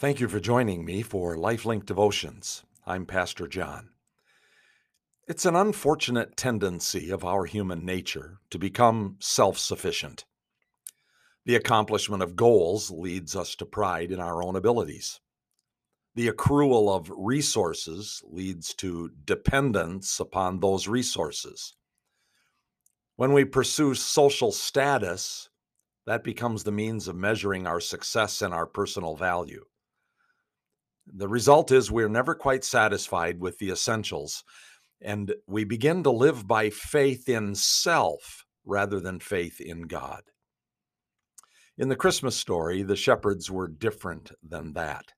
Thank 0.00 0.18
you 0.18 0.28
for 0.28 0.40
joining 0.40 0.86
me 0.86 1.02
for 1.02 1.36
Lifelink 1.36 1.84
Devotions. 1.84 2.64
I'm 2.86 3.04
Pastor 3.04 3.46
John. 3.46 3.90
It's 5.28 5.44
an 5.44 5.54
unfortunate 5.54 6.38
tendency 6.38 7.10
of 7.10 7.22
our 7.22 7.44
human 7.44 7.84
nature 7.84 8.38
to 8.48 8.58
become 8.58 9.16
self 9.18 9.58
sufficient. 9.58 10.24
The 11.44 11.54
accomplishment 11.54 12.22
of 12.22 12.34
goals 12.34 12.90
leads 12.90 13.36
us 13.36 13.54
to 13.56 13.66
pride 13.66 14.10
in 14.10 14.20
our 14.20 14.42
own 14.42 14.56
abilities. 14.56 15.20
The 16.14 16.30
accrual 16.30 16.96
of 16.96 17.12
resources 17.14 18.22
leads 18.26 18.72
to 18.76 19.10
dependence 19.26 20.18
upon 20.18 20.60
those 20.60 20.88
resources. 20.88 21.74
When 23.16 23.34
we 23.34 23.44
pursue 23.44 23.94
social 23.94 24.50
status, 24.50 25.50
that 26.06 26.24
becomes 26.24 26.64
the 26.64 26.72
means 26.72 27.06
of 27.06 27.16
measuring 27.16 27.66
our 27.66 27.80
success 27.80 28.40
and 28.40 28.54
our 28.54 28.64
personal 28.64 29.14
value. 29.14 29.66
The 31.06 31.28
result 31.28 31.70
is 31.70 31.90
we're 31.90 32.08
never 32.08 32.34
quite 32.34 32.64
satisfied 32.64 33.40
with 33.40 33.58
the 33.58 33.70
essentials, 33.70 34.44
and 35.00 35.34
we 35.46 35.64
begin 35.64 36.02
to 36.04 36.10
live 36.10 36.46
by 36.46 36.70
faith 36.70 37.28
in 37.28 37.54
self 37.54 38.44
rather 38.64 39.00
than 39.00 39.20
faith 39.20 39.60
in 39.60 39.82
God. 39.82 40.22
In 41.76 41.88
the 41.88 41.96
Christmas 41.96 42.36
story, 42.36 42.82
the 42.82 42.96
shepherds 42.96 43.50
were 43.50 43.66
different 43.66 44.32
than 44.42 44.74
that. 44.74 45.12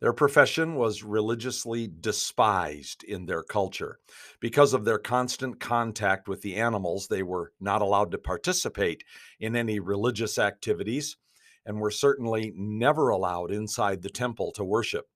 Their 0.00 0.12
profession 0.14 0.76
was 0.76 1.02
religiously 1.02 1.86
despised 1.86 3.04
in 3.04 3.26
their 3.26 3.42
culture. 3.42 3.98
Because 4.40 4.72
of 4.72 4.84
their 4.84 4.98
constant 4.98 5.60
contact 5.60 6.26
with 6.26 6.40
the 6.40 6.56
animals, 6.56 7.06
they 7.06 7.22
were 7.22 7.52
not 7.60 7.82
allowed 7.82 8.10
to 8.12 8.18
participate 8.18 9.04
in 9.38 9.54
any 9.54 9.78
religious 9.78 10.38
activities 10.38 11.16
and 11.66 11.80
were 11.80 11.90
certainly 11.90 12.52
never 12.56 13.10
allowed 13.10 13.50
inside 13.50 14.02
the 14.02 14.10
temple 14.10 14.52
to 14.52 14.64
worship. 14.64 15.06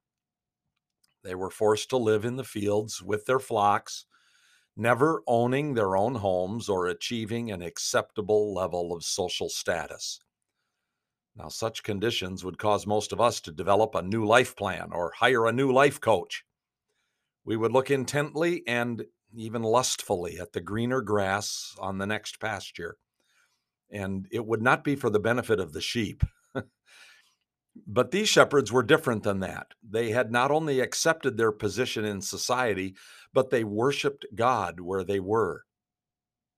They 1.22 1.34
were 1.34 1.50
forced 1.50 1.90
to 1.90 1.96
live 1.96 2.24
in 2.24 2.36
the 2.36 2.44
fields 2.44 3.02
with 3.02 3.24
their 3.24 3.41
flocks, 3.41 4.05
never 4.77 5.22
owning 5.27 5.74
their 5.74 5.96
own 5.96 6.16
homes 6.16 6.69
or 6.69 6.86
achieving 6.86 7.50
an 7.50 7.62
acceptable 7.62 8.52
level 8.52 8.92
of 8.92 9.04
social 9.04 9.48
status. 9.48 10.20
Now, 11.36 11.48
such 11.48 11.82
conditions 11.82 12.44
would 12.44 12.58
cause 12.58 12.86
most 12.86 13.12
of 13.12 13.20
us 13.20 13.41
to 13.41 13.52
develop 13.52 13.94
a 13.94 14.02
new 14.02 14.24
life 14.24 14.54
plan 14.54 14.91
or 14.92 15.12
hire 15.16 15.47
a 15.47 15.52
new 15.52 15.72
life 15.72 16.00
coach. 16.00 16.44
We 17.44 17.56
would 17.56 17.72
look 17.72 17.91
intently 17.91 18.62
and 18.66 19.04
even 19.34 19.62
lustfully 19.62 20.38
at 20.38 20.52
the 20.52 20.60
greener 20.60 21.00
grass 21.00 21.74
on 21.80 21.98
the 21.98 22.06
next 22.06 22.38
pasture, 22.38 22.97
and 23.91 24.28
it 24.30 24.47
would 24.47 24.62
not 24.62 24.84
be 24.84 24.94
for 24.94 25.10
the 25.10 25.19
benefit 25.19 25.58
of 25.58 25.72
the 25.72 25.80
sheep. 25.80 26.22
But 27.86 28.10
these 28.10 28.28
shepherds 28.28 28.72
were 28.72 28.83
different 28.83 29.22
than 29.22 29.41
that. 29.41 29.69
They 29.88 30.10
had 30.10 30.30
not 30.30 30.50
only 30.50 30.80
accepted 30.80 31.36
their 31.36 31.52
position 31.52 32.05
in 32.05 32.20
society, 32.20 32.94
but 33.33 33.50
they 33.50 33.64
worshiped 33.64 34.27
God 34.34 34.80
where 34.80 35.05
they 35.05 35.20
were. 35.20 35.64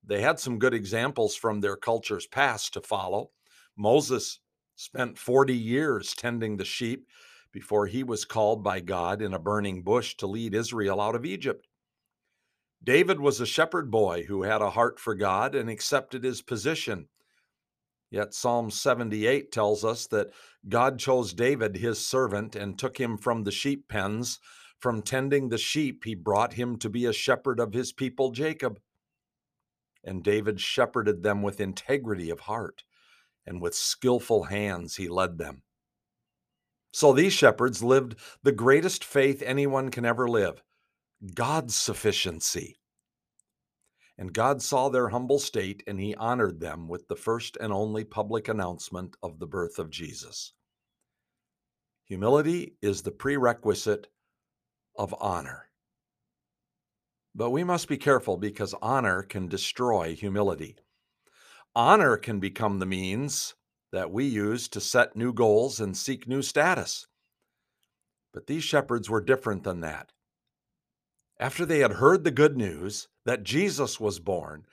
They 0.04 0.20
had 0.20 0.38
some 0.38 0.58
good 0.58 0.74
examples 0.74 1.34
from 1.34 1.60
their 1.60 1.76
culture's 1.76 2.26
past 2.26 2.74
to 2.74 2.80
follow. 2.80 3.30
Moses 3.76 4.40
spent 4.76 5.18
40 5.18 5.56
years 5.56 6.14
tending 6.14 6.56
the 6.56 6.64
sheep 6.64 7.06
before 7.52 7.86
he 7.86 8.04
was 8.04 8.24
called 8.24 8.62
by 8.62 8.80
God 8.80 9.22
in 9.22 9.32
a 9.34 9.38
burning 9.38 9.82
bush 9.82 10.14
to 10.16 10.26
lead 10.26 10.54
Israel 10.54 11.00
out 11.00 11.14
of 11.14 11.24
Egypt. 11.24 11.66
David 12.84 13.18
was 13.18 13.40
a 13.40 13.46
shepherd 13.46 13.90
boy 13.90 14.24
who 14.28 14.42
had 14.42 14.60
a 14.60 14.70
heart 14.70 15.00
for 15.00 15.14
God 15.14 15.54
and 15.54 15.68
accepted 15.68 16.22
his 16.22 16.42
position 16.42 17.08
Yet 18.10 18.34
Psalm 18.34 18.70
78 18.70 19.50
tells 19.50 19.84
us 19.84 20.06
that 20.08 20.30
God 20.68 20.98
chose 20.98 21.32
David, 21.32 21.76
his 21.76 22.04
servant, 22.04 22.54
and 22.54 22.78
took 22.78 22.98
him 22.98 23.16
from 23.18 23.44
the 23.44 23.50
sheep 23.50 23.88
pens. 23.88 24.38
From 24.78 25.02
tending 25.02 25.48
the 25.48 25.58
sheep, 25.58 26.04
he 26.04 26.14
brought 26.14 26.52
him 26.52 26.78
to 26.78 26.90
be 26.90 27.06
a 27.06 27.12
shepherd 27.12 27.58
of 27.58 27.72
his 27.72 27.92
people 27.92 28.30
Jacob. 28.30 28.78
And 30.04 30.22
David 30.22 30.60
shepherded 30.60 31.22
them 31.22 31.42
with 31.42 31.60
integrity 31.60 32.30
of 32.30 32.40
heart, 32.40 32.84
and 33.44 33.60
with 33.60 33.74
skillful 33.74 34.44
hands 34.44 34.96
he 34.96 35.08
led 35.08 35.38
them. 35.38 35.62
So 36.92 37.12
these 37.12 37.32
shepherds 37.32 37.82
lived 37.82 38.16
the 38.42 38.52
greatest 38.52 39.04
faith 39.04 39.42
anyone 39.44 39.90
can 39.90 40.04
ever 40.04 40.28
live 40.28 40.62
God's 41.34 41.74
sufficiency. 41.74 42.78
And 44.18 44.32
God 44.32 44.62
saw 44.62 44.88
their 44.88 45.08
humble 45.08 45.38
state, 45.38 45.82
and 45.86 46.00
he 46.00 46.14
honored 46.14 46.60
them 46.60 46.88
with 46.88 47.08
the 47.08 47.16
first 47.16 47.56
and 47.60 47.72
only 47.72 48.04
public 48.04 48.48
announcement 48.48 49.16
of 49.22 49.38
the 49.38 49.46
birth 49.46 49.78
of 49.78 49.90
Jesus. 49.90 50.52
Humility 52.06 52.76
is 52.80 53.02
the 53.02 53.10
prerequisite 53.10 54.06
of 54.96 55.14
honor. 55.20 55.68
But 57.34 57.50
we 57.50 57.64
must 57.64 57.88
be 57.88 57.98
careful 57.98 58.38
because 58.38 58.74
honor 58.80 59.22
can 59.22 59.48
destroy 59.48 60.14
humility. 60.14 60.76
Honor 61.74 62.16
can 62.16 62.40
become 62.40 62.78
the 62.78 62.86
means 62.86 63.54
that 63.92 64.10
we 64.10 64.24
use 64.24 64.68
to 64.68 64.80
set 64.80 65.14
new 65.14 65.32
goals 65.32 65.78
and 65.78 65.94
seek 65.94 66.26
new 66.26 66.40
status. 66.40 67.06
But 68.32 68.46
these 68.46 68.64
shepherds 68.64 69.10
were 69.10 69.20
different 69.20 69.64
than 69.64 69.80
that. 69.80 70.12
After 71.38 71.66
they 71.66 71.80
had 71.80 71.92
heard 71.92 72.24
the 72.24 72.30
good 72.30 72.56
news 72.56 73.08
that 73.24 73.42
Jesus 73.42 74.00
was 74.00 74.18
born, 74.18 74.64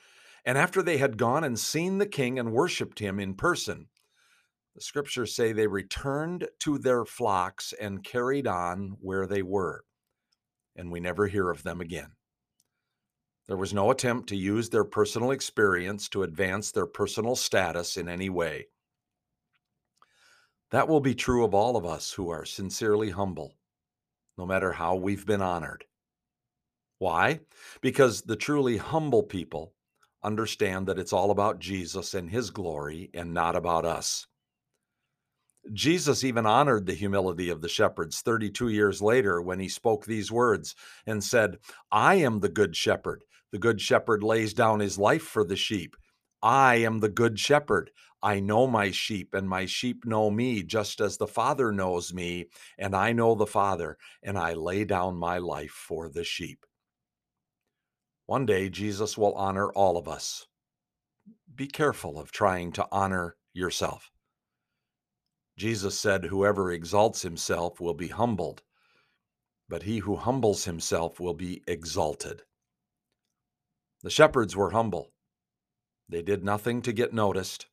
and 0.46 0.57
after 0.57 0.81
they 0.81 0.97
had 0.97 1.18
gone 1.18 1.44
and 1.44 1.59
seen 1.59 1.97
the 1.97 2.06
king 2.06 2.40
and 2.40 2.53
worshiped 2.53 3.00
him 3.00 3.19
in 3.19 3.35
person, 3.35 3.88
the 4.75 4.81
scriptures 4.81 5.35
say 5.35 5.52
they 5.52 5.68
returned 5.68 6.47
to 6.59 6.78
their 6.78 7.06
flocks 7.06 7.73
and 7.79 8.03
carried 8.03 8.47
on 8.47 8.97
where 9.02 9.28
they 9.28 9.41
were, 9.41 9.84
and 10.75 10.91
we 10.91 11.00
never 11.00 11.28
hear 11.28 11.50
of 11.50 11.63
them 11.63 11.81
again. 11.81 12.13
There 13.47 13.57
was 13.57 13.73
no 13.73 13.91
attempt 13.91 14.29
to 14.29 14.38
use 14.38 14.69
their 14.69 14.85
personal 14.85 15.31
experience 15.31 16.07
to 16.09 16.23
advance 16.23 16.72
their 16.72 16.88
personal 16.88 17.35
status 17.35 17.97
in 17.97 18.07
any 18.07 18.29
way. 18.29 18.68
That 20.72 20.88
will 20.88 21.02
be 21.02 21.13
true 21.13 21.44
of 21.44 21.53
all 21.53 21.75
of 21.75 21.85
us 21.85 22.13
who 22.13 22.29
are 22.29 22.46
sincerely 22.46 23.09
humble, 23.09 23.57
no 24.38 24.46
matter 24.46 24.72
how 24.72 24.96
we've 24.96 25.25
been 25.25 25.41
honored. 25.41 25.84
Why? 27.03 27.41
Because 27.81 28.22
the 28.22 28.38
truly 28.38 28.78
humble 28.78 29.24
people 29.24 29.74
understand 30.24 30.88
that 30.88 30.97
it's 30.97 31.12
all 31.12 31.31
about 31.31 31.59
Jesus 31.59 32.14
and 32.14 32.30
his 32.30 32.50
glory 32.50 33.09
and 33.14 33.34
not 33.34 33.58
about 33.58 33.84
us. 33.84 34.25
Jesus 35.74 36.24
even 36.24 36.46
honored 36.46 36.86
the 36.86 36.94
humility 36.94 37.50
of 37.50 37.59
the 37.59 37.68
shepherds 37.68 38.22
32 38.22 38.69
years 38.69 39.02
later 39.02 39.41
when 39.41 39.59
he 39.59 39.68
spoke 39.68 40.06
these 40.06 40.31
words 40.31 40.75
and 41.06 41.22
said, 41.22 41.58
I 41.91 42.16
am 42.16 42.40
the 42.40 42.47
good 42.47 42.74
shepherd. 42.74 43.25
The 43.52 43.59
good 43.59 43.81
shepherd 43.81 44.24
lays 44.24 44.53
down 44.53 44.80
his 44.80 44.97
life 44.97 45.24
for 45.24 45.44
the 45.44 45.58
sheep. 45.58 45.97
I 46.41 46.75
am 46.75 47.02
the 47.02 47.09
good 47.09 47.38
shepherd. 47.38 47.91
I 48.22 48.40
know 48.40 48.66
my 48.66 48.91
sheep, 48.91 49.34
and 49.34 49.50
my 49.50 49.66
sheep 49.66 50.06
know 50.06 50.31
me, 50.31 50.64
just 50.64 51.02
as 51.02 51.18
the 51.18 51.28
Father 51.28 51.74
knows 51.74 52.14
me, 52.14 52.46
and 52.78 52.96
I 52.96 53.12
know 53.12 53.35
the 53.35 53.46
Father, 53.46 53.97
and 54.24 54.38
I 54.38 54.53
lay 54.53 54.85
down 54.85 55.18
my 55.18 55.40
life 55.40 55.72
for 55.72 56.08
the 56.08 56.24
sheep. 56.24 56.66
One 58.33 58.47
day, 58.47 58.67
Jesus 58.67 59.16
will 59.16 59.35
honor 59.35 59.69
all 59.73 59.95
of 59.95 60.07
us. 60.07 60.47
Be 61.53 61.67
careful 61.67 62.17
of 62.17 62.31
trying 62.31 62.71
to 62.71 62.88
honor 62.91 63.35
yourself. 63.53 64.09
Jesus 65.55 65.99
said, 65.99 66.25
Whoever 66.25 66.72
exalts 66.72 67.22
himself 67.22 67.79
will 67.79 67.93
be 67.93 68.07
humbled, 68.07 68.63
but 69.69 69.83
he 69.83 69.99
who 69.99 70.16
humbles 70.16 70.66
himself 70.66 71.19
will 71.19 71.35
be 71.35 71.61
exalted. 71.67 72.41
The 74.01 74.09
shepherds 74.09 74.55
were 74.55 74.72
humble. 74.72 75.13
They 76.09 76.23
did 76.23 76.43
nothing 76.43 76.81
to 76.81 76.91
get 76.91 77.13
noticed. 77.13 77.67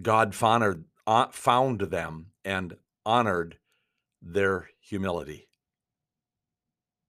God 0.00 0.34
uh, 0.42 1.26
found 1.32 1.80
them 1.82 2.28
and 2.46 2.78
honored 3.04 3.58
their 4.22 4.70
humility. 4.80 5.50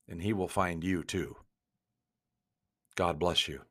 And 0.05 0.21
he 0.21 0.33
will 0.33 0.49
find 0.49 0.83
you 0.83 1.05
too. 1.05 1.37
God 2.95 3.19
bless 3.19 3.47
you. 3.47 3.61